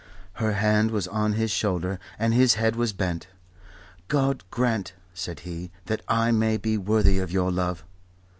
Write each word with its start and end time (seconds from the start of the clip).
Her 0.41 0.53
hand 0.53 0.89
was 0.89 1.07
on 1.07 1.33
his 1.33 1.51
shoulder 1.51 1.99
and 2.17 2.33
his 2.33 2.55
head 2.55 2.75
was 2.75 2.91
bent. 2.91 3.27
"God 4.07 4.43
grant," 4.49 4.93
said 5.13 5.41
he, 5.41 5.69
"that 5.85 6.01
I 6.07 6.31
may 6.31 6.57
be 6.57 6.75
worthy 6.75 7.19
of 7.19 7.31
your 7.31 7.51
love." 7.51 7.83